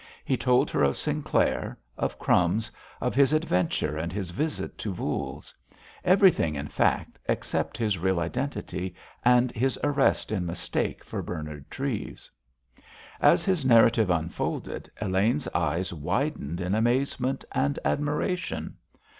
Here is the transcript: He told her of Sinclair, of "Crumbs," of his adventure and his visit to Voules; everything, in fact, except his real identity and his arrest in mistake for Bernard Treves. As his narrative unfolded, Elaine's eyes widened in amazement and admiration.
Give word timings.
He 0.25 0.35
told 0.35 0.71
her 0.71 0.81
of 0.81 0.97
Sinclair, 0.97 1.77
of 1.95 2.17
"Crumbs," 2.17 2.71
of 3.01 3.13
his 3.13 3.33
adventure 3.33 3.97
and 3.99 4.11
his 4.11 4.31
visit 4.31 4.75
to 4.79 4.91
Voules; 4.91 5.53
everything, 6.03 6.55
in 6.55 6.69
fact, 6.69 7.19
except 7.29 7.77
his 7.77 7.99
real 7.99 8.19
identity 8.19 8.95
and 9.23 9.51
his 9.51 9.77
arrest 9.83 10.31
in 10.31 10.43
mistake 10.43 11.03
for 11.03 11.21
Bernard 11.21 11.69
Treves. 11.69 12.31
As 13.21 13.45
his 13.45 13.63
narrative 13.63 14.09
unfolded, 14.09 14.89
Elaine's 14.99 15.47
eyes 15.49 15.93
widened 15.93 16.61
in 16.61 16.73
amazement 16.73 17.45
and 17.51 17.77
admiration. 17.85 18.77